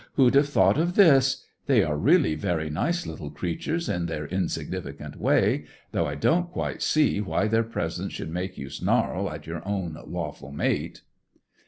Who'd 0.15 0.33
have 0.33 0.49
thought 0.49 0.79
of 0.79 0.95
this! 0.95 1.45
They 1.67 1.83
are 1.83 1.95
really 1.95 2.33
very 2.33 2.71
nice 2.71 3.05
little 3.05 3.29
creatures, 3.29 3.87
in 3.87 4.07
their 4.07 4.25
insignificant 4.25 5.15
way, 5.17 5.65
though 5.91 6.07
I 6.07 6.15
don't 6.15 6.49
quite 6.49 6.81
see 6.81 7.21
why 7.21 7.47
their 7.47 7.61
presence 7.61 8.11
should 8.13 8.31
make 8.31 8.57
you 8.57 8.71
snarl 8.71 9.29
at 9.29 9.45
your 9.45 9.61
own 9.63 9.95
lawful 10.07 10.51
mate." 10.51 11.03